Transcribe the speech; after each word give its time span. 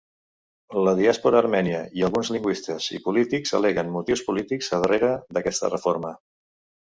La 0.85 0.93
diàspora 0.99 1.37
armènia, 1.41 1.81
i 1.99 2.05
alguns 2.07 2.31
lingüistes 2.37 2.87
i 2.99 3.01
polítics, 3.03 3.53
al·leguen 3.59 3.93
motius 3.99 4.25
polítics 4.31 4.71
a 4.79 4.79
darrere 4.87 5.11
d'aquesta 5.39 5.73
reforma. 5.75 6.15